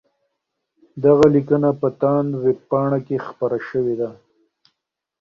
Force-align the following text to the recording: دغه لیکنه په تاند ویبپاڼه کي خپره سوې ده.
دغه 1.03 1.25
لیکنه 1.35 1.69
په 1.79 1.87
تاند 2.01 2.29
ویبپاڼه 2.45 2.99
کي 3.07 3.15
خپره 3.27 3.57
سوې 3.69 3.95
ده. 4.01 4.09